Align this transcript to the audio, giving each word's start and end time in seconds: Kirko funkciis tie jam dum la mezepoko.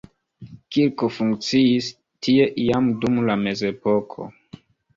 Kirko 0.77 1.09
funkciis 1.17 1.91
tie 2.29 2.49
jam 2.65 2.89
dum 3.07 3.23
la 3.29 3.39
mezepoko. 3.45 4.31